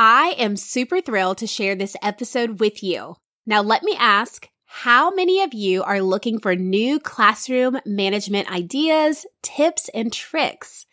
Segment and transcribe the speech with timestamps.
[0.00, 3.16] I am super thrilled to share this episode with you.
[3.46, 9.26] Now, let me ask how many of you are looking for new classroom management ideas,
[9.42, 10.86] tips, and tricks?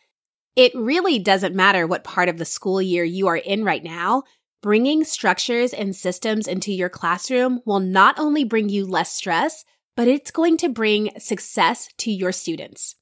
[0.55, 4.23] It really doesn't matter what part of the school year you are in right now.
[4.63, 9.65] Bringing structures and systems into your classroom will not only bring you less stress,
[9.95, 12.95] but it's going to bring success to your students.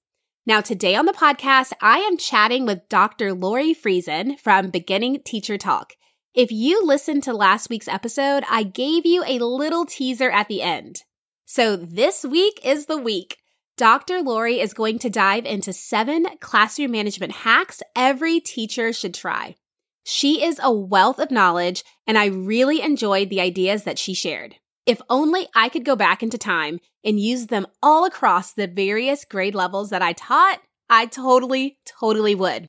[0.46, 3.34] Now, today on the podcast, I am chatting with Dr.
[3.34, 5.94] Lori Friesen from Beginning Teacher Talk.
[6.36, 10.62] If you listened to last week's episode, I gave you a little teaser at the
[10.62, 11.04] end.
[11.46, 13.38] So this week is the week.
[13.78, 14.22] Dr.
[14.22, 19.56] Lori is going to dive into seven classroom management hacks every teacher should try.
[20.04, 24.58] She is a wealth of knowledge, and I really enjoyed the ideas that she shared.
[24.86, 29.24] If only I could go back into time and use them all across the various
[29.24, 30.60] grade levels that I taught,
[30.90, 32.68] I totally, totally would.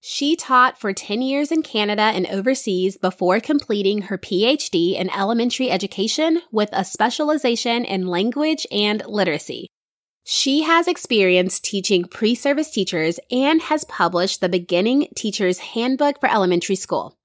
[0.00, 5.70] She taught for 10 years in Canada and overseas before completing her PhD in elementary
[5.70, 9.66] education with a specialization in language and literacy.
[10.24, 16.30] She has experience teaching pre service teachers and has published the Beginning Teacher's Handbook for
[16.30, 17.17] Elementary School.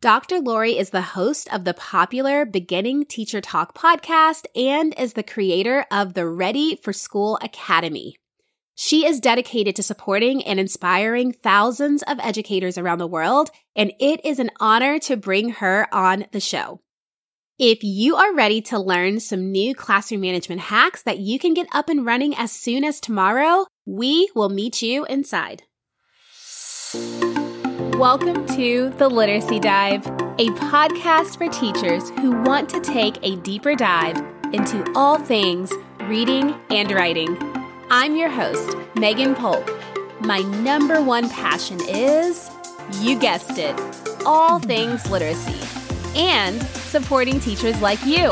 [0.00, 0.38] Dr.
[0.38, 5.86] Lori is the host of the popular Beginning Teacher Talk podcast and is the creator
[5.90, 8.14] of the Ready for School Academy.
[8.76, 14.24] She is dedicated to supporting and inspiring thousands of educators around the world, and it
[14.24, 16.80] is an honor to bring her on the show.
[17.58, 21.66] If you are ready to learn some new classroom management hacks that you can get
[21.72, 25.64] up and running as soon as tomorrow, we will meet you inside.
[27.98, 33.74] Welcome to The Literacy Dive, a podcast for teachers who want to take a deeper
[33.74, 34.16] dive
[34.52, 37.36] into all things reading and writing.
[37.90, 39.68] I'm your host, Megan Polk.
[40.20, 42.48] My number one passion is,
[43.00, 43.74] you guessed it,
[44.24, 45.58] all things literacy
[46.16, 48.30] and supporting teachers like you.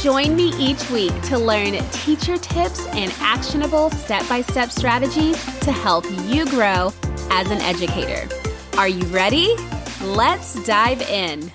[0.00, 5.70] Join me each week to learn teacher tips and actionable step by step strategies to
[5.70, 6.90] help you grow
[7.28, 8.26] as an educator.
[8.76, 9.54] Are you ready?
[10.02, 11.52] Let's dive in.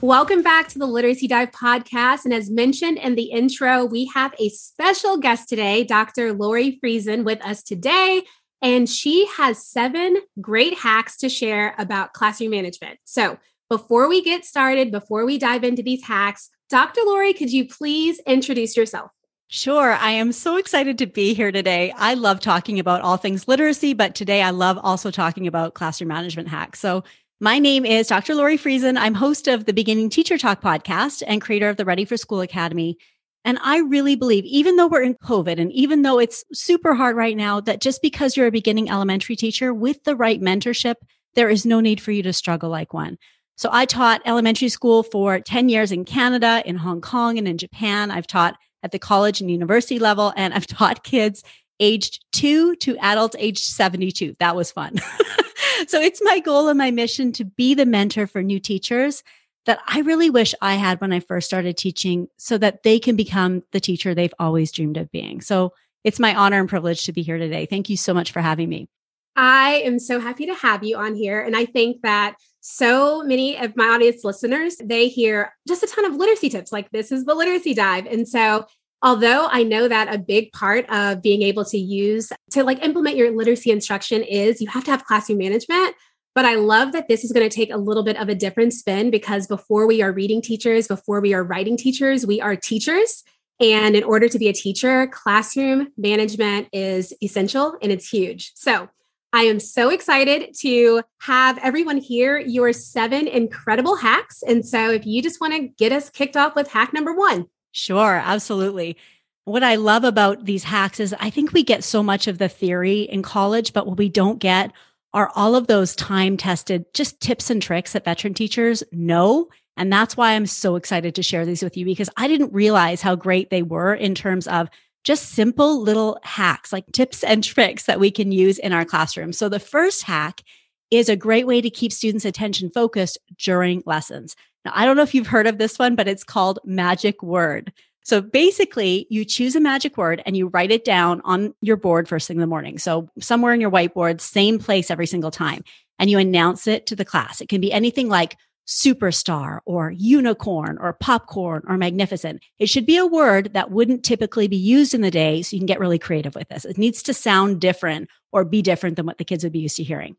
[0.00, 2.24] Welcome back to the Literacy Dive podcast.
[2.24, 6.32] And as mentioned in the intro, we have a special guest today, Dr.
[6.32, 8.24] Lori Friesen, with us today.
[8.62, 12.98] And she has seven great hacks to share about classroom management.
[13.04, 13.38] So
[13.70, 17.02] before we get started, before we dive into these hacks, Dr.
[17.04, 19.12] Lori, could you please introduce yourself?
[19.48, 19.92] Sure.
[19.92, 21.92] I am so excited to be here today.
[21.96, 26.08] I love talking about all things literacy, but today I love also talking about classroom
[26.08, 26.80] management hacks.
[26.80, 27.04] So,
[27.40, 28.34] my name is Dr.
[28.34, 28.96] Lori Friesen.
[28.96, 32.40] I'm host of the Beginning Teacher Talk podcast and creator of the Ready for School
[32.40, 32.96] Academy.
[33.44, 37.16] And I really believe, even though we're in COVID and even though it's super hard
[37.16, 40.94] right now, that just because you're a beginning elementary teacher with the right mentorship,
[41.34, 43.18] there is no need for you to struggle like one.
[43.56, 47.58] So I taught elementary school for 10 years in Canada, in Hong Kong, and in
[47.58, 48.10] Japan.
[48.10, 50.32] I've taught at the college and university level.
[50.36, 51.42] And I've taught kids
[51.80, 54.36] aged two to adults aged 72.
[54.38, 54.98] That was fun.
[55.88, 59.24] so it's my goal and my mission to be the mentor for new teachers
[59.66, 63.16] that I really wish I had when I first started teaching so that they can
[63.16, 65.40] become the teacher they've always dreamed of being.
[65.40, 65.72] So
[66.04, 67.66] it's my honor and privilege to be here today.
[67.66, 68.88] Thank you so much for having me.
[69.36, 71.40] I am so happy to have you on here.
[71.40, 76.04] And I think that so many of my audience listeners, they hear just a ton
[76.04, 78.06] of literacy tips like this is the literacy dive.
[78.06, 78.66] And so
[79.02, 83.16] although I know that a big part of being able to use to like implement
[83.16, 85.94] your literacy instruction is you have to have classroom management.
[86.34, 88.72] But I love that this is going to take a little bit of a different
[88.72, 93.22] spin because before we are reading teachers, before we are writing teachers, we are teachers.
[93.60, 98.52] And in order to be a teacher, classroom management is essential and it's huge.
[98.56, 98.88] So
[99.34, 104.44] I am so excited to have everyone hear your seven incredible hacks.
[104.46, 107.46] And so, if you just want to get us kicked off with hack number one.
[107.72, 108.96] Sure, absolutely.
[109.44, 112.48] What I love about these hacks is I think we get so much of the
[112.48, 114.70] theory in college, but what we don't get
[115.12, 119.48] are all of those time tested just tips and tricks that veteran teachers know.
[119.76, 123.02] And that's why I'm so excited to share these with you because I didn't realize
[123.02, 124.68] how great they were in terms of
[125.04, 129.32] just simple little hacks, like tips and tricks that we can use in our classroom.
[129.32, 130.42] So the first hack
[130.90, 134.34] is a great way to keep students' attention focused during lessons.
[134.64, 137.72] Now, I don't know if you've heard of this one, but it's called magic word.
[138.02, 142.08] So basically, you choose a magic word and you write it down on your board
[142.08, 142.78] first thing in the morning.
[142.78, 145.64] So somewhere in your whiteboard, same place every single time.
[145.98, 147.40] And you announce it to the class.
[147.40, 148.36] It can be anything like
[148.66, 152.42] superstar or unicorn or popcorn or magnificent.
[152.58, 155.42] It should be a word that wouldn't typically be used in the day.
[155.42, 156.64] So you can get really creative with this.
[156.64, 159.76] It needs to sound different or be different than what the kids would be used
[159.76, 160.16] to hearing.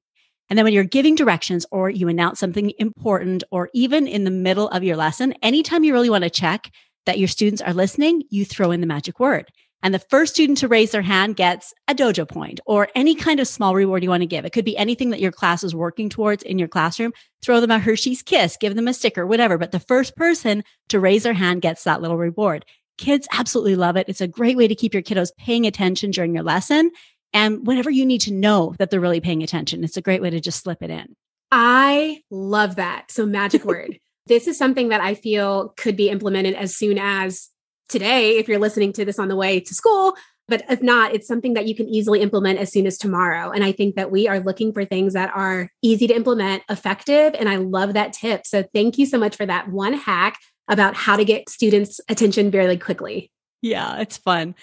[0.49, 4.31] And then when you're giving directions or you announce something important or even in the
[4.31, 6.71] middle of your lesson, anytime you really want to check
[7.07, 9.49] that your students are listening, you throw in the magic word.
[9.83, 13.39] And the first student to raise their hand gets a dojo point or any kind
[13.39, 14.43] of small reward you want to give.
[14.43, 17.11] It could be anything that your class is working towards in your classroom.
[17.43, 19.57] Throw them a Hershey's kiss, give them a sticker, whatever.
[19.57, 22.65] But the first person to raise their hand gets that little reward.
[22.97, 24.09] Kids absolutely love it.
[24.09, 26.91] It's a great way to keep your kiddos paying attention during your lesson.
[27.33, 30.29] And whenever you need to know that they're really paying attention, it's a great way
[30.29, 31.15] to just slip it in.
[31.51, 33.11] I love that.
[33.11, 33.99] So, magic word.
[34.27, 37.49] This is something that I feel could be implemented as soon as
[37.89, 40.15] today, if you're listening to this on the way to school.
[40.47, 43.49] But if not, it's something that you can easily implement as soon as tomorrow.
[43.49, 47.33] And I think that we are looking for things that are easy to implement, effective.
[47.37, 48.45] And I love that tip.
[48.45, 52.51] So, thank you so much for that one hack about how to get students' attention
[52.51, 53.31] very quickly.
[53.61, 54.55] Yeah, it's fun.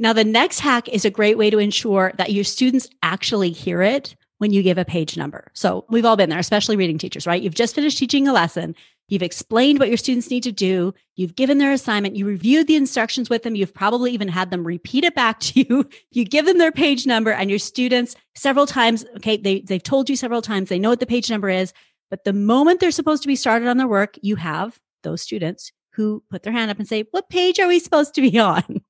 [0.00, 3.82] Now, the next hack is a great way to ensure that your students actually hear
[3.82, 5.50] it when you give a page number.
[5.54, 7.42] So we've all been there, especially reading teachers, right?
[7.42, 8.74] You've just finished teaching a lesson.
[9.08, 10.92] You've explained what your students need to do.
[11.16, 12.16] You've given their assignment.
[12.16, 13.54] You reviewed the instructions with them.
[13.54, 15.88] You've probably even had them repeat it back to you.
[16.10, 19.04] You give them their page number and your students several times.
[19.16, 19.36] Okay.
[19.36, 20.68] They, they've told you several times.
[20.68, 21.72] They know what the page number is.
[22.10, 25.72] But the moment they're supposed to be started on their work, you have those students
[25.92, 28.82] who put their hand up and say, what page are we supposed to be on?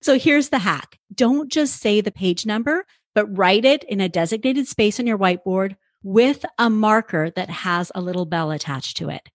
[0.00, 0.98] So here's the hack.
[1.14, 2.84] Don't just say the page number,
[3.14, 7.92] but write it in a designated space on your whiteboard with a marker that has
[7.94, 9.28] a little bell attached to it.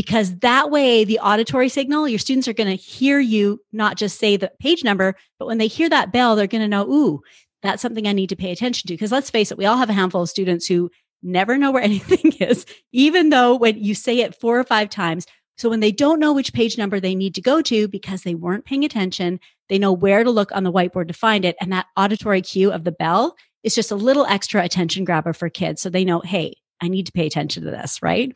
[0.00, 4.18] Because that way, the auditory signal, your students are going to hear you not just
[4.18, 7.20] say the page number, but when they hear that bell, they're going to know, ooh,
[7.62, 8.94] that's something I need to pay attention to.
[8.94, 10.90] Because let's face it, we all have a handful of students who
[11.22, 15.26] never know where anything is, even though when you say it four or five times,
[15.58, 18.34] so when they don't know which page number they need to go to because they
[18.34, 19.38] weren't paying attention,
[19.68, 21.56] they know where to look on the whiteboard to find it.
[21.60, 25.50] And that auditory cue of the bell is just a little extra attention grabber for
[25.50, 25.82] kids.
[25.82, 28.34] So they know, hey, I need to pay attention to this, right?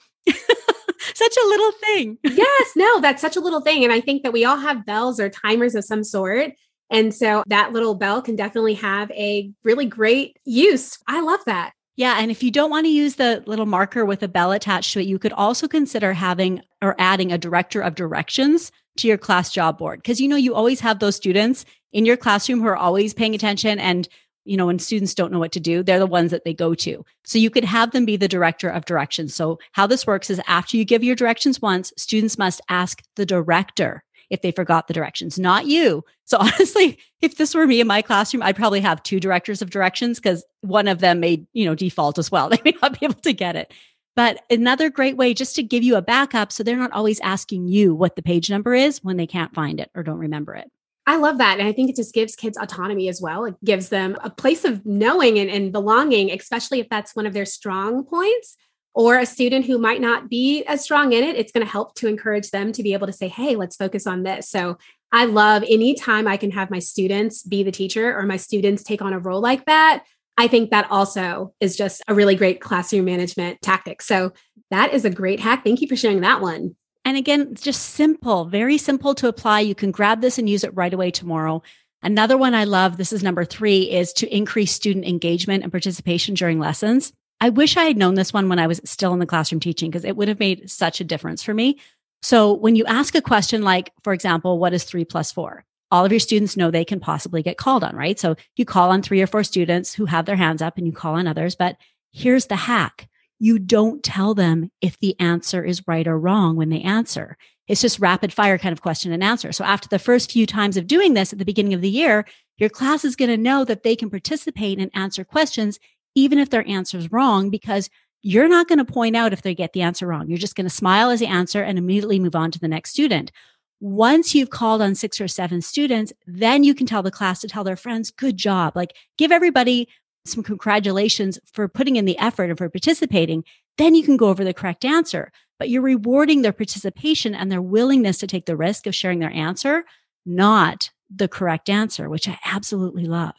[1.19, 2.19] Such a little thing.
[2.25, 3.84] yes, no, that's such a little thing.
[3.84, 6.52] And I think that we all have bells or timers of some sort.
[6.90, 10.99] And so that little bell can definitely have a really great use.
[11.06, 11.72] I love that.
[11.96, 12.16] Yeah.
[12.19, 15.00] And if you don't want to use the little marker with a bell attached to
[15.00, 19.50] it, you could also consider having or adding a director of directions to your class
[19.50, 20.02] job board.
[20.05, 23.34] Cause you know, you always have those students in your classroom who are always paying
[23.34, 23.78] attention.
[23.78, 24.08] And,
[24.44, 26.75] you know, when students don't know what to do, they're the ones that they go
[26.75, 27.05] to.
[27.25, 29.35] So you could have them be the director of directions.
[29.35, 33.26] So how this works is after you give your directions once, students must ask the
[33.26, 36.05] director if they forgot the directions, not you.
[36.25, 39.70] So honestly, if this were me in my classroom, I'd probably have two directors of
[39.70, 42.49] directions because one of them may, you know, default as well.
[42.55, 43.73] They may not be able to get it.
[44.17, 47.67] But another great way just to give you a backup so they're not always asking
[47.67, 50.70] you what the page number is when they can't find it or don't remember it.
[51.06, 51.58] I love that.
[51.58, 53.44] And I think it just gives kids autonomy as well.
[53.44, 57.34] It gives them a place of knowing and, and belonging, especially if that's one of
[57.34, 58.56] their strong points
[58.94, 61.94] or a student who might not be as strong in it, it's going to help
[61.96, 64.48] to encourage them to be able to say, hey, let's focus on this.
[64.48, 64.78] So
[65.12, 69.02] I love anytime I can have my students be the teacher or my students take
[69.02, 70.04] on a role like that.
[70.36, 74.00] I think that also is just a really great classroom management tactic.
[74.00, 74.32] So
[74.70, 75.64] that is a great hack.
[75.64, 76.76] Thank you for sharing that one.
[77.04, 79.60] And again, just simple, very simple to apply.
[79.60, 81.62] You can grab this and use it right away tomorrow.
[82.02, 86.34] Another one I love, this is number three, is to increase student engagement and participation
[86.34, 87.12] during lessons.
[87.40, 89.90] I wish I had known this one when I was still in the classroom teaching
[89.90, 91.79] because it would have made such a difference for me.
[92.22, 95.64] So when you ask a question like, for example, what is three plus four?
[95.90, 98.19] All of your students know they can possibly get called on, right?
[98.19, 100.93] So you call on three or four students who have their hands up and you
[100.93, 101.55] call on others.
[101.55, 101.76] But
[102.12, 103.08] here's the hack.
[103.38, 107.36] You don't tell them if the answer is right or wrong when they answer.
[107.67, 109.50] It's just rapid fire kind of question and answer.
[109.53, 112.26] So after the first few times of doing this at the beginning of the year,
[112.58, 115.79] your class is going to know that they can participate and answer questions
[116.14, 117.91] even if their answer is wrong, because
[118.22, 120.29] you're not going to point out if they get the answer wrong.
[120.29, 122.91] You're just going to smile as they answer and immediately move on to the next
[122.91, 123.32] student.
[123.81, 127.48] Once you've called on six or seven students, then you can tell the class to
[127.48, 128.74] tell their friends, good job.
[128.76, 129.88] Like give everybody
[130.24, 133.44] some congratulations for putting in the effort and for participating.
[133.78, 137.62] Then you can go over the correct answer, but you're rewarding their participation and their
[137.62, 139.84] willingness to take the risk of sharing their answer,
[140.24, 143.34] not the correct answer, which I absolutely love.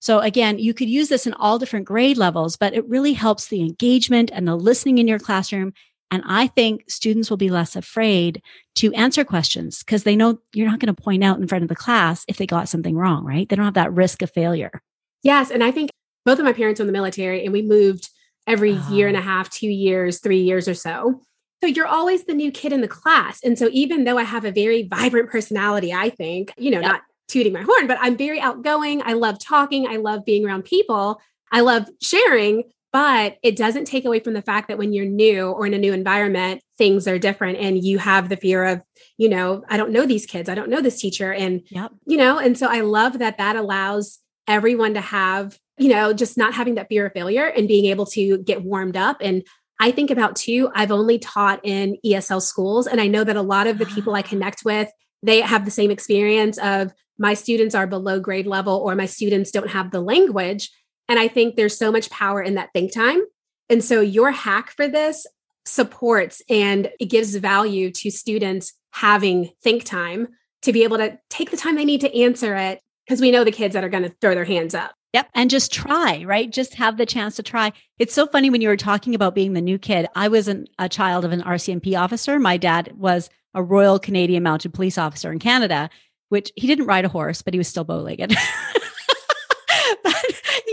[0.00, 3.46] So again, you could use this in all different grade levels, but it really helps
[3.46, 5.72] the engagement and the listening in your classroom.
[6.10, 8.42] And I think students will be less afraid
[8.76, 11.68] to answer questions because they know you're not going to point out in front of
[11.68, 13.48] the class if they got something wrong, right?
[13.48, 14.82] They don't have that risk of failure.
[15.22, 15.50] Yes.
[15.50, 15.90] And I think
[16.24, 18.08] both of my parents were in the military and we moved
[18.46, 18.92] every oh.
[18.92, 21.20] year and a half, two years, three years or so.
[21.62, 23.40] So you're always the new kid in the class.
[23.44, 26.90] And so even though I have a very vibrant personality, I think, you know, yep.
[26.90, 29.00] not tooting my horn, but I'm very outgoing.
[29.04, 29.86] I love talking.
[29.86, 31.20] I love being around people.
[31.52, 32.64] I love sharing.
[32.92, 35.78] but it doesn't take away from the fact that when you're new or in a
[35.78, 38.82] new environment, things are different and you have the fear of,
[39.16, 41.32] you know, I don't know these kids, I don't know this teacher.
[41.32, 41.90] And, yep.
[42.06, 46.36] you know, and so I love that that allows everyone to have, you know, just
[46.36, 49.18] not having that fear of failure and being able to get warmed up.
[49.20, 49.42] And
[49.80, 52.86] I think about too, I've only taught in ESL schools.
[52.86, 54.22] And I know that a lot of the people I ah.
[54.22, 54.90] connect with,
[55.22, 59.50] they have the same experience of my students are below grade level or my students
[59.50, 60.70] don't have the language.
[61.08, 63.20] And I think there's so much power in that think time.
[63.68, 65.26] And so your hack for this
[65.64, 70.28] supports and it gives value to students having think time
[70.62, 73.44] to be able to take the time they need to answer it because we know
[73.44, 74.94] the kids that are going to throw their hands up.
[75.12, 75.28] Yep.
[75.34, 76.50] And just try, right?
[76.50, 77.72] Just have the chance to try.
[77.98, 80.06] It's so funny when you were talking about being the new kid.
[80.16, 82.38] I was a child of an RCMP officer.
[82.38, 85.90] My dad was a Royal Canadian Mounted Police officer in Canada,
[86.30, 88.34] which he didn't ride a horse, but he was still bow legged.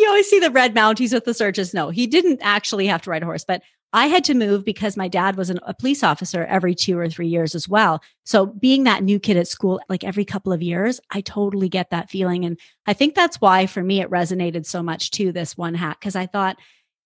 [0.09, 1.73] always see the red mounties with the searches.
[1.73, 3.61] No, he didn't actually have to ride a horse, but
[3.91, 7.09] I had to move because my dad was an, a police officer every two or
[7.09, 8.03] three years as well.
[8.23, 11.89] So being that new kid at school, like every couple of years, I totally get
[11.89, 12.45] that feeling.
[12.45, 15.99] And I think that's why for me, it resonated so much to this one hack.
[16.01, 16.57] Cause I thought,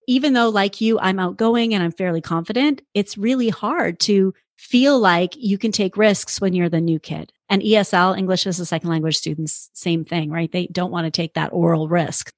[0.07, 5.00] even though like you, I'm outgoing and I'm fairly confident, it's really hard to feel
[5.00, 7.31] like you can take risks when you're the new kid.
[7.50, 10.51] And ESL, English as a second language students, same thing, right?
[10.51, 12.33] They don't want to take that oral risk.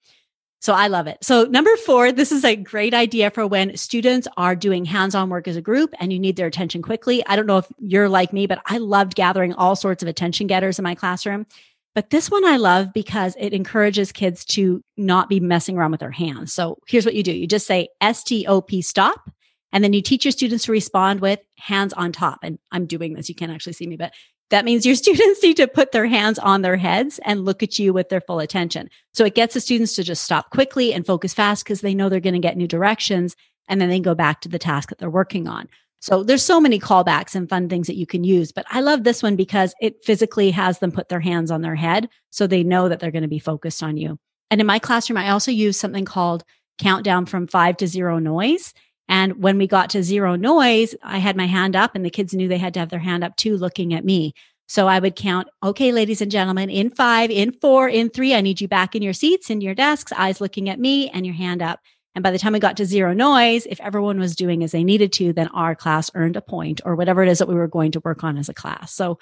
[0.65, 1.19] So I love it.
[1.21, 5.47] So number four, this is a great idea for when students are doing hands-on work
[5.47, 7.23] as a group and you need their attention quickly.
[7.27, 10.47] I don't know if you're like me, but I loved gathering all sorts of attention
[10.47, 11.45] getters in my classroom.
[11.93, 15.99] But this one I love because it encourages kids to not be messing around with
[15.99, 16.51] their hands.
[16.51, 17.31] So here's what you do.
[17.31, 19.29] You just say STOP stop.
[19.71, 22.39] And then you teach your students to respond with hands on top.
[22.41, 23.29] And I'm doing this.
[23.29, 24.13] You can't actually see me, but
[24.49, 27.79] that means your students need to put their hands on their heads and look at
[27.79, 28.89] you with their full attention.
[29.13, 32.09] So it gets the students to just stop quickly and focus fast because they know
[32.09, 33.35] they're going to get new directions
[33.67, 35.67] and then they go back to the task that they're working on.
[35.99, 39.03] So there's so many callbacks and fun things that you can use, but I love
[39.03, 42.63] this one because it physically has them put their hands on their head so they
[42.63, 44.19] know that they're going to be focused on you.
[44.51, 46.43] And in my classroom, I also use something called
[46.77, 48.73] countdown from five to zero noise.
[49.07, 52.33] And when we got to zero noise, I had my hand up and the kids
[52.33, 54.33] knew they had to have their hand up too, looking at me.
[54.67, 58.41] So I would count, okay, ladies and gentlemen, in five, in four, in three, I
[58.41, 61.35] need you back in your seats, in your desks, eyes looking at me and your
[61.35, 61.79] hand up.
[62.15, 64.83] And by the time we got to zero noise, if everyone was doing as they
[64.83, 67.67] needed to, then our class earned a point or whatever it is that we were
[67.67, 68.93] going to work on as a class.
[68.93, 69.19] So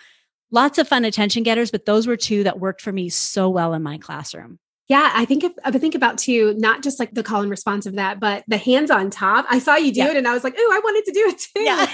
[0.52, 3.74] lots of fun attention getters, but those were two that worked for me so well
[3.74, 4.60] in my classroom.
[4.94, 7.88] Yeah, I think if, I think about too, not just like the call and response
[7.88, 9.44] of that, but the hands on top.
[9.50, 10.12] I saw you do yeah.
[10.12, 11.64] it and I was like, oh, I wanted to do it too.
[11.64, 11.92] Yeah.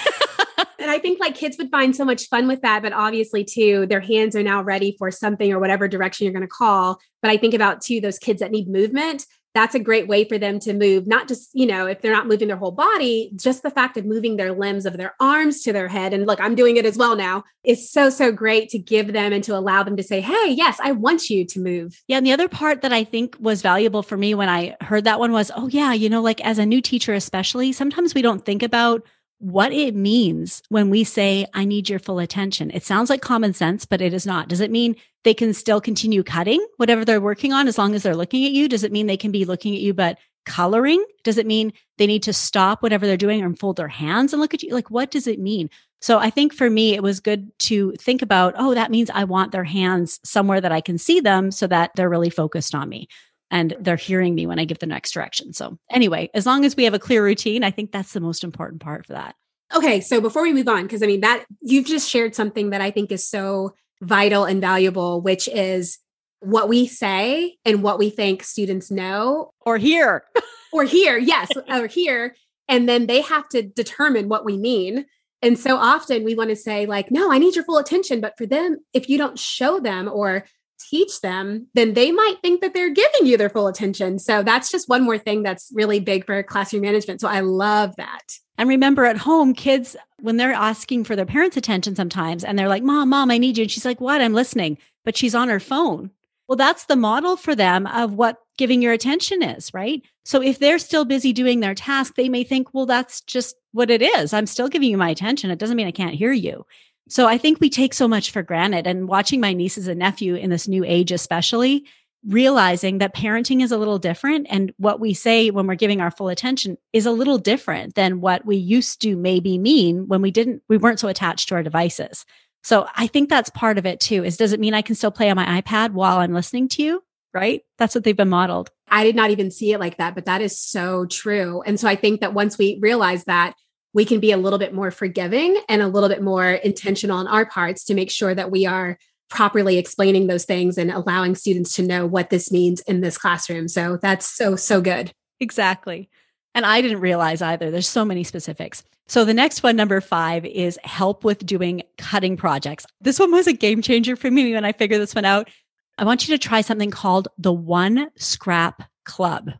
[0.80, 2.82] and I think like kids would find so much fun with that.
[2.82, 6.42] But obviously, too, their hands are now ready for something or whatever direction you're going
[6.42, 7.00] to call.
[7.22, 10.38] But I think about too those kids that need movement that's a great way for
[10.38, 13.64] them to move not just you know if they're not moving their whole body just
[13.64, 16.14] the fact of moving their limbs of their arms to their head.
[16.14, 19.34] And look i'm doing it as well now is so so great to give them
[19.34, 22.02] and to allow them to say hey yes i want you to move.
[22.08, 25.04] Yeah and the other part that i think was valuable for me when i heard
[25.06, 28.22] that one was oh yeah you know like as a new teacher especially sometimes we
[28.22, 29.06] don't think about
[29.40, 32.72] what it means when we say, I need your full attention.
[32.72, 34.50] It sounds like common sense, but it is not.
[34.50, 38.04] Does it mean they can still continue cutting whatever they're working on as long as
[38.04, 38.68] they're looking at you?
[38.68, 41.04] Does it mean they can be looking at you, but coloring?
[41.24, 44.42] Does it mean they need to stop whatever they're doing and fold their hands and
[44.42, 44.74] look at you?
[44.74, 45.70] Like, what does it mean?
[46.02, 49.26] So I think for me, it was good to think about, oh, that means I
[49.26, 52.88] want their hands somewhere that I can see them so that they're really focused on
[52.88, 53.08] me
[53.52, 55.54] and they're hearing me when I give the next direction.
[55.54, 58.44] So, anyway, as long as we have a clear routine, I think that's the most
[58.44, 59.36] important part for that.
[59.76, 62.82] Okay, so before we move on, because I mean, that you've just shared something that
[62.82, 66.00] I think is so vital and valuable, which is
[66.40, 70.24] what we say and what we think students know or hear
[70.74, 72.36] or hear, yes, or hear.
[72.68, 75.06] And then they have to determine what we mean.
[75.42, 78.22] And so often we want to say, like, no, I need your full attention.
[78.22, 80.46] But for them, if you don't show them or
[80.80, 84.20] teach them, then they might think that they're giving you their full attention.
[84.20, 87.22] So that's just one more thing that's really big for classroom management.
[87.22, 88.34] So I love that.
[88.58, 92.68] And remember at home, kids, when they're asking for their parents' attention sometimes and they're
[92.68, 93.64] like, Mom, Mom, I need you.
[93.64, 94.22] And she's like, What?
[94.22, 94.78] I'm listening.
[95.06, 96.12] But she's on her phone.
[96.50, 100.02] Well, that's the model for them of what giving your attention is, right?
[100.26, 103.92] So if they're still busy doing their task, they may think, well, that's just what
[103.92, 104.34] it is.
[104.34, 105.52] I'm still giving you my attention.
[105.52, 106.66] It doesn't mean I can't hear you.
[107.10, 108.88] So I think we take so much for granted.
[108.88, 111.86] And watching my nieces and nephew in this new age, especially,
[112.26, 116.12] realizing that parenting is a little different and what we say when we're giving our
[116.12, 120.30] full attention is a little different than what we used to maybe mean when we
[120.30, 122.26] didn't we weren't so attached to our devices
[122.62, 125.12] so i think that's part of it too is does it mean i can still
[125.12, 127.02] play on my ipad while i'm listening to you
[127.34, 130.26] right that's what they've been modeled I did not even see it like that, but
[130.26, 131.62] that is so true.
[131.62, 133.54] And so I think that once we realize that,
[133.94, 137.28] we can be a little bit more forgiving and a little bit more intentional on
[137.28, 138.98] our parts to make sure that we are
[139.30, 143.68] properly explaining those things and allowing students to know what this means in this classroom.
[143.68, 145.12] So that's so, so good.
[145.40, 146.10] Exactly.
[146.56, 147.72] And I didn't realize either.
[147.72, 148.84] There's so many specifics.
[149.08, 152.86] So the next one, number five, is help with doing cutting projects.
[153.02, 155.50] This one was a game changer for me when I figured this one out.
[155.98, 159.52] I want you to try something called the One Scrap Club.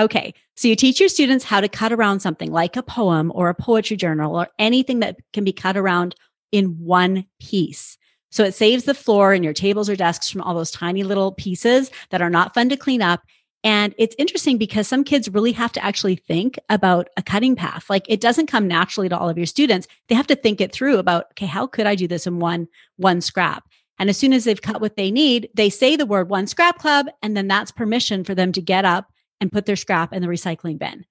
[0.00, 0.32] Okay.
[0.56, 3.54] So you teach your students how to cut around something like a poem or a
[3.54, 6.14] poetry journal or anything that can be cut around
[6.52, 7.98] in one piece.
[8.30, 11.32] So it saves the floor and your tables or desks from all those tiny little
[11.32, 13.22] pieces that are not fun to clean up.
[13.62, 17.90] And it's interesting because some kids really have to actually think about a cutting path.
[17.90, 19.86] Like it doesn't come naturally to all of your students.
[20.08, 22.68] They have to think it through about, okay, how could I do this in one,
[22.96, 23.68] one scrap?
[23.98, 26.78] And as soon as they've cut what they need, they say the word one scrap
[26.78, 27.08] club.
[27.22, 30.28] And then that's permission for them to get up and put their scrap in the
[30.28, 31.04] recycling bin.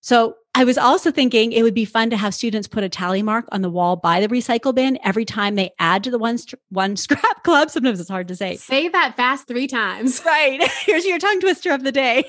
[0.00, 3.22] So I was also thinking it would be fun to have students put a tally
[3.22, 6.38] mark on the wall by the recycle bin every time they add to the one,
[6.68, 7.70] one scrap club.
[7.70, 8.56] Sometimes it's hard to say.
[8.56, 10.22] Say that fast three times.
[10.34, 10.62] Right.
[10.84, 12.24] Here's your tongue twister of the day.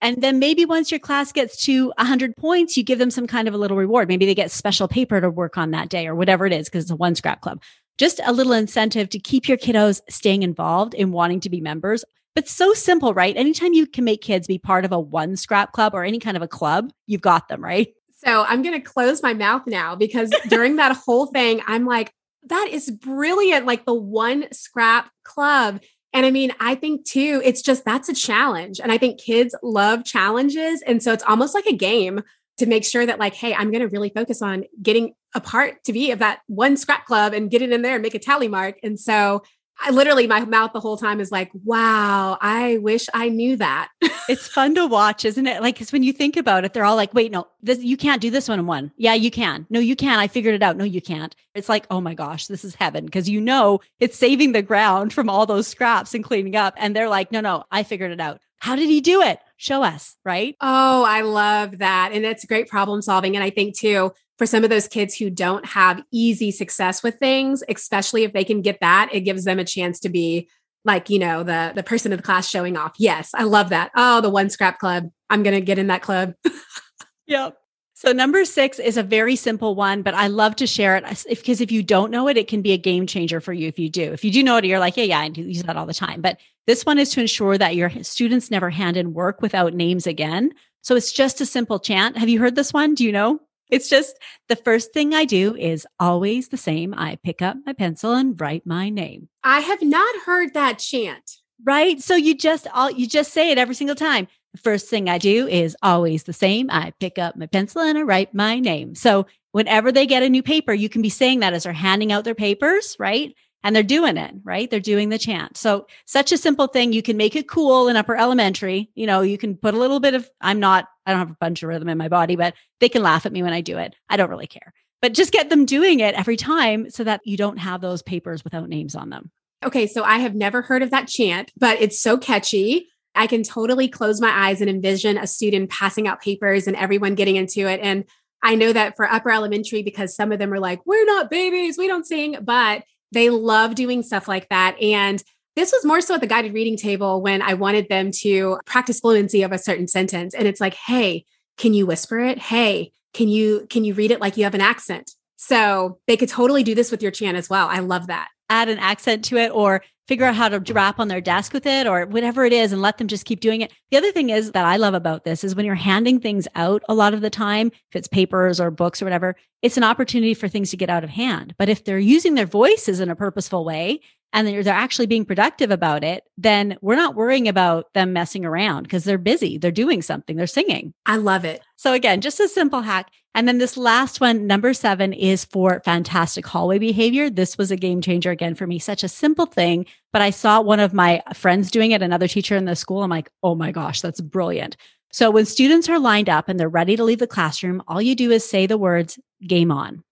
[0.00, 3.48] and then maybe once your class gets to 100 points, you give them some kind
[3.48, 4.08] of a little reward.
[4.08, 6.84] Maybe they get special paper to work on that day or whatever it is because
[6.84, 7.60] it's a one scrap club
[7.98, 12.04] just a little incentive to keep your kiddos staying involved in wanting to be members.
[12.34, 13.36] But so simple, right?
[13.36, 16.36] Anytime you can make kids be part of a one scrap club or any kind
[16.36, 17.88] of a club, you've got them, right?
[18.24, 22.12] So I'm going to close my mouth now because during that whole thing, I'm like,
[22.44, 23.66] that is brilliant.
[23.66, 25.80] Like the one scrap club.
[26.12, 28.80] And I mean, I think too, it's just that's a challenge.
[28.80, 30.82] And I think kids love challenges.
[30.82, 32.22] And so it's almost like a game
[32.58, 35.82] to make sure that, like, hey, I'm going to really focus on getting a part
[35.84, 38.18] to be of that one scrap club and get it in there and make a
[38.18, 38.78] tally mark.
[38.82, 39.42] And so
[39.80, 43.88] I literally, my mouth the whole time is like, wow, I wish I knew that.
[44.28, 45.60] it's fun to watch, isn't it?
[45.60, 48.22] Like, because when you think about it, they're all like, wait, no, this, you can't
[48.22, 48.92] do this one in one.
[48.96, 49.66] Yeah, you can.
[49.70, 50.18] No, you can.
[50.18, 50.76] I figured it out.
[50.76, 51.34] No, you can't.
[51.54, 53.08] It's like, oh my gosh, this is heaven.
[53.08, 56.74] Cause you know, it's saving the ground from all those scraps and cleaning up.
[56.76, 58.40] And they're like, no, no, I figured it out.
[58.62, 59.40] How did he do it?
[59.56, 60.56] Show us, right?
[60.60, 62.10] Oh, I love that.
[62.12, 63.34] And it's great problem solving.
[63.34, 67.18] And I think too, for some of those kids who don't have easy success with
[67.18, 70.48] things, especially if they can get that, it gives them a chance to be
[70.84, 72.94] like, you know, the the person in the class showing off.
[72.98, 73.90] Yes, I love that.
[73.96, 75.10] Oh, the one scrap club.
[75.30, 76.34] I'm going to get in that club.
[77.26, 77.56] yep.
[77.94, 81.26] So number six is a very simple one, but I love to share it because
[81.26, 83.78] if, if you don't know it, it can be a game changer for you if
[83.78, 84.12] you do.
[84.12, 85.94] If you do know it, you're like, yeah, yeah, I do use that all the
[85.94, 86.20] time.
[86.20, 90.08] But this one is to ensure that your students never hand in work without names
[90.08, 90.52] again.
[90.80, 92.18] So it's just a simple chant.
[92.18, 92.94] Have you heard this one?
[92.96, 93.40] Do you know?
[93.72, 94.18] It's just
[94.50, 96.92] the first thing I do is always the same.
[96.94, 99.30] I pick up my pencil and write my name.
[99.42, 101.38] I have not heard that chant.
[101.64, 102.00] Right?
[102.02, 104.28] So you just all you just say it every single time.
[104.52, 106.68] The first thing I do is always the same.
[106.70, 108.94] I pick up my pencil and I write my name.
[108.94, 112.12] So whenever they get a new paper, you can be saying that as they're handing
[112.12, 113.34] out their papers, right?
[113.64, 114.68] And they're doing it, right?
[114.68, 115.56] They're doing the chant.
[115.56, 116.92] So such a simple thing.
[116.92, 118.90] You can make it cool in upper elementary.
[118.94, 121.36] You know, you can put a little bit of, I'm not, I don't have a
[121.40, 123.78] bunch of rhythm in my body, but they can laugh at me when I do
[123.78, 123.94] it.
[124.08, 127.36] I don't really care, but just get them doing it every time so that you
[127.36, 129.30] don't have those papers without names on them.
[129.64, 129.86] Okay.
[129.86, 132.88] So I have never heard of that chant, but it's so catchy.
[133.14, 137.14] I can totally close my eyes and envision a student passing out papers and everyone
[137.14, 137.78] getting into it.
[137.80, 138.06] And
[138.42, 141.78] I know that for upper elementary, because some of them are like, we're not babies,
[141.78, 144.80] we don't sing, but they love doing stuff like that.
[144.82, 145.22] And
[145.54, 149.00] this was more so at the guided reading table when I wanted them to practice
[149.00, 150.34] fluency of a certain sentence.
[150.34, 151.26] And it's like, hey,
[151.58, 152.38] can you whisper it?
[152.38, 155.12] Hey, can you can you read it like you have an accent?
[155.36, 157.68] So they could totally do this with your chant as well.
[157.68, 158.28] I love that.
[158.52, 161.64] Add an accent to it or figure out how to rap on their desk with
[161.64, 163.72] it or whatever it is and let them just keep doing it.
[163.90, 166.82] The other thing is that I love about this is when you're handing things out
[166.86, 170.34] a lot of the time, if it's papers or books or whatever, it's an opportunity
[170.34, 171.54] for things to get out of hand.
[171.56, 174.00] But if they're using their voices in a purposeful way
[174.32, 178.44] and they're, they're actually being productive about it, then we're not worrying about them messing
[178.44, 179.58] around because they're busy.
[179.58, 180.36] They're doing something.
[180.36, 180.94] They're singing.
[181.06, 181.62] I love it.
[181.76, 183.10] So again, just a simple hack.
[183.34, 187.30] And then this last one, number seven, is for fantastic hallway behavior.
[187.30, 188.78] This was a game changer again for me.
[188.78, 192.56] Such a simple thing, but I saw one of my friends doing it, another teacher
[192.56, 193.02] in the school.
[193.02, 194.76] I'm like, oh my gosh, that's brilliant.
[195.12, 198.14] So when students are lined up and they're ready to leave the classroom, all you
[198.14, 200.02] do is say the words game on.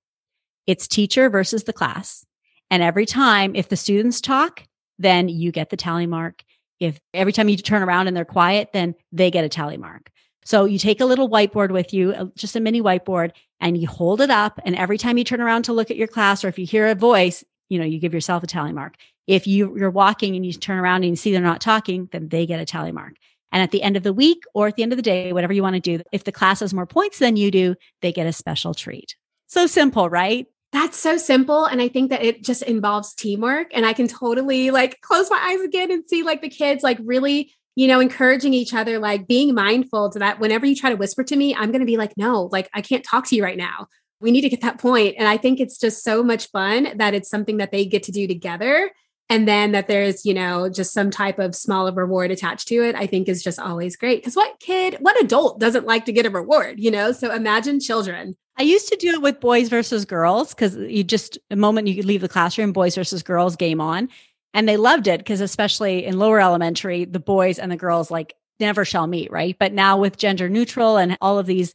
[0.67, 2.25] It's teacher versus the class.
[2.71, 4.63] And every time, if the students talk,
[4.99, 6.45] then you get the tally mark.
[6.79, 10.11] If every time you turn around and they're quiet, then they get a tally mark.
[10.45, 13.87] So you take a little whiteboard with you, uh, just a mini whiteboard, and you
[13.87, 14.59] hold it up.
[14.65, 16.89] And every time you turn around to look at your class, or if you hear
[16.89, 18.97] a voice, you know, you give yourself a tally mark.
[19.27, 22.29] If you, you're walking and you turn around and you see they're not talking, then
[22.29, 23.15] they get a tally mark.
[23.53, 25.53] And at the end of the week or at the end of the day, whatever
[25.53, 28.27] you want to do, if the class has more points than you do, they get
[28.27, 29.17] a special treat.
[29.47, 30.47] So simple, right?
[30.73, 31.65] That's so simple.
[31.65, 33.69] And I think that it just involves teamwork.
[33.73, 36.99] And I can totally like close my eyes again and see like the kids like
[37.03, 40.97] really, you know, encouraging each other, like being mindful to that whenever you try to
[40.97, 43.43] whisper to me, I'm going to be like, no, like I can't talk to you
[43.43, 43.89] right now.
[44.21, 45.17] We need to get that point.
[45.19, 48.13] And I think it's just so much fun that it's something that they get to
[48.13, 48.91] do together
[49.31, 52.95] and then that there's you know just some type of small reward attached to it
[52.95, 54.21] i think is just always great.
[54.21, 57.13] Because what kid what adult doesn't like to get a reward you know?
[57.13, 58.37] So imagine children.
[58.59, 62.03] I used to do it with boys versus girls because you just a moment you
[62.03, 64.11] leave the classroom boys versus girls game on.
[64.53, 68.35] And they loved it because especially in lower elementary the boys and the girls like
[68.59, 69.57] never shall meet right?
[69.59, 71.73] But now with gender neutral and all of these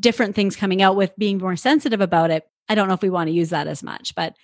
[0.00, 3.10] different things coming out with being more sensitive about it i don't know if we
[3.10, 4.34] want to use that as much but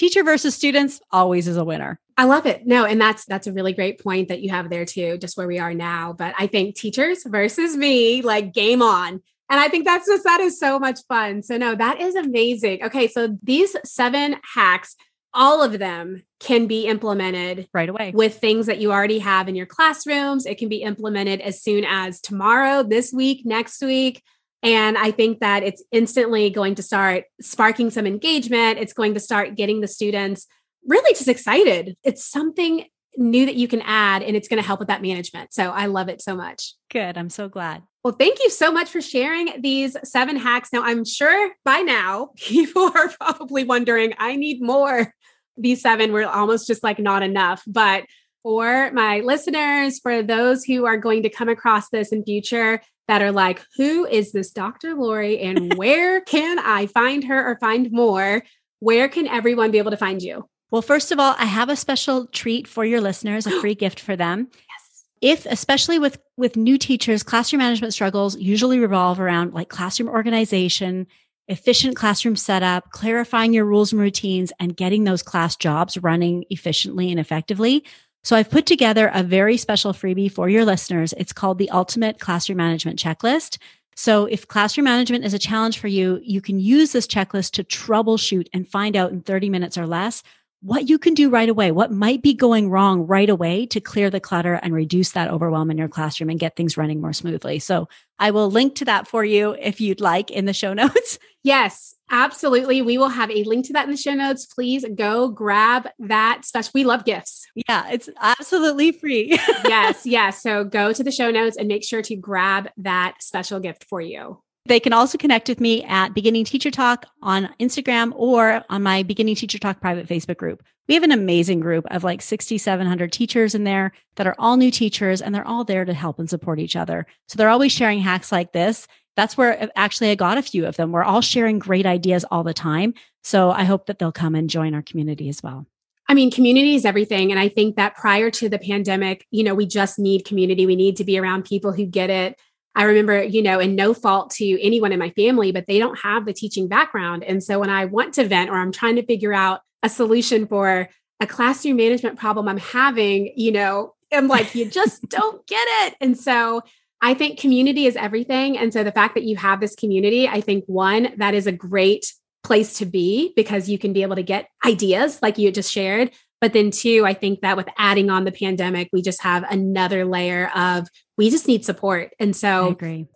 [0.00, 2.66] teacher versus students always is a winner I love it.
[2.66, 5.46] No, and that's that's a really great point that you have there too, just where
[5.46, 6.12] we are now.
[6.12, 9.22] But I think teachers versus me, like game on.
[9.48, 11.42] And I think that's just that is so much fun.
[11.42, 12.84] So no, that is amazing.
[12.84, 14.96] Okay, so these seven hacks,
[15.32, 19.54] all of them can be implemented right away with things that you already have in
[19.54, 20.44] your classrooms.
[20.44, 24.22] It can be implemented as soon as tomorrow, this week, next week.
[24.62, 28.78] And I think that it's instantly going to start sparking some engagement.
[28.78, 30.46] It's going to start getting the students
[30.86, 31.96] really just excited.
[32.04, 35.52] It's something new that you can add and it's going to help with that management.
[35.52, 36.74] So I love it so much.
[36.90, 37.18] Good.
[37.18, 37.82] I'm so glad.
[38.04, 40.72] Well, thank you so much for sharing these seven hacks.
[40.72, 45.12] Now, I'm sure by now people are probably wondering, I need more.
[45.56, 47.62] These seven were almost just like not enough.
[47.66, 48.04] But
[48.42, 53.22] for my listeners, for those who are going to come across this in future that
[53.22, 54.94] are like, who is this Dr.
[54.94, 58.44] Lori and where can I find her or find more?
[58.78, 60.48] Where can everyone be able to find you?
[60.70, 63.98] Well, first of all, I have a special treat for your listeners, a free gift
[63.98, 64.46] for them.
[64.52, 65.04] Yes.
[65.44, 71.08] If especially with with new teachers, classroom management struggles usually revolve around like classroom organization,
[71.48, 77.10] efficient classroom setup, clarifying your rules and routines and getting those class jobs running efficiently
[77.10, 77.84] and effectively.
[78.22, 81.14] So I've put together a very special freebie for your listeners.
[81.16, 83.58] It's called the Ultimate Classroom Management Checklist.
[83.96, 87.64] So if classroom management is a challenge for you, you can use this checklist to
[87.64, 90.22] troubleshoot and find out in 30 minutes or less
[90.62, 94.10] what you can do right away, what might be going wrong right away to clear
[94.10, 97.58] the clutter and reduce that overwhelm in your classroom and get things running more smoothly.
[97.58, 101.18] So I will link to that for you if you'd like in the show notes.
[101.42, 102.82] Yes, absolutely.
[102.82, 104.46] We will have a link to that in the show notes.
[104.46, 106.70] Please go grab that special.
[106.74, 107.46] We love gifts.
[107.68, 109.30] Yeah, it's absolutely free.
[109.64, 110.42] yes, yes.
[110.42, 114.00] So go to the show notes and make sure to grab that special gift for
[114.00, 114.42] you.
[114.66, 119.02] They can also connect with me at Beginning Teacher Talk on Instagram or on my
[119.02, 120.62] Beginning Teacher Talk private Facebook group.
[120.86, 124.70] We have an amazing group of like 6,700 teachers in there that are all new
[124.70, 127.06] teachers and they're all there to help and support each other.
[127.28, 128.86] So they're always sharing hacks like this.
[129.20, 130.92] That's where uh, actually I got a few of them.
[130.92, 132.94] We're all sharing great ideas all the time.
[133.22, 135.66] So I hope that they'll come and join our community as well.
[136.08, 137.30] I mean, community is everything.
[137.30, 140.66] And I think that prior to the pandemic, you know, we just need community.
[140.66, 142.36] We need to be around people who get it
[142.74, 145.98] I remember, you know, and no fault to anyone in my family, but they don't
[145.98, 147.24] have the teaching background.
[147.24, 150.46] And so when I want to vent or I'm trying to figure out a solution
[150.46, 150.88] for
[151.20, 155.96] a classroom management problem I'm having, you know, I'm like, you just don't get it.
[156.00, 156.62] And so
[157.02, 158.58] I think community is everything.
[158.58, 161.52] And so the fact that you have this community, I think one, that is a
[161.52, 165.72] great place to be because you can be able to get ideas like you just
[165.72, 166.10] shared.
[166.40, 170.06] But then, two, I think that with adding on the pandemic, we just have another
[170.06, 172.12] layer of we just need support.
[172.18, 172.68] And so,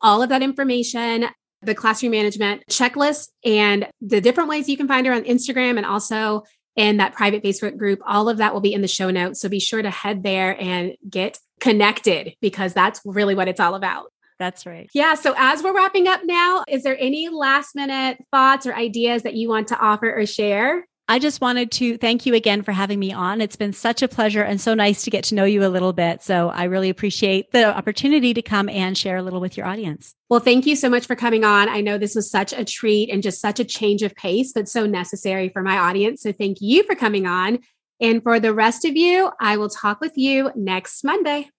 [0.02, 1.26] all of that information,
[1.62, 5.86] the classroom management checklist, and the different ways you can find her on Instagram and
[5.86, 6.42] also
[6.76, 9.40] in that private Facebook group, all of that will be in the show notes.
[9.40, 13.74] So be sure to head there and get connected because that's really what it's all
[13.74, 14.12] about.
[14.38, 14.90] That's right.
[14.92, 15.14] Yeah.
[15.14, 19.34] So as we're wrapping up now, is there any last minute thoughts or ideas that
[19.34, 20.86] you want to offer or share?
[21.06, 23.42] I just wanted to thank you again for having me on.
[23.42, 25.92] It's been such a pleasure and so nice to get to know you a little
[25.92, 26.22] bit.
[26.22, 30.14] So I really appreciate the opportunity to come and share a little with your audience.
[30.30, 31.68] Well, thank you so much for coming on.
[31.68, 34.66] I know this was such a treat and just such a change of pace, but
[34.66, 36.22] so necessary for my audience.
[36.22, 37.58] So thank you for coming on.
[38.00, 41.50] And for the rest of you, I will talk with you next Monday.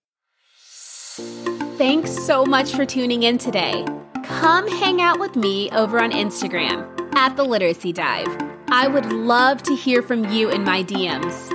[1.77, 3.85] Thanks so much for tuning in today.
[4.23, 8.27] Come hang out with me over on Instagram at the Literacy Dive.
[8.69, 11.51] I would love to hear from you in my DMs.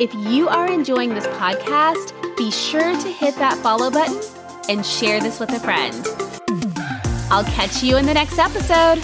[0.00, 4.20] If you are enjoying this podcast, be sure to hit that follow button
[4.68, 6.06] and share this with a friend.
[7.30, 9.00] I'll catch you in the next episode.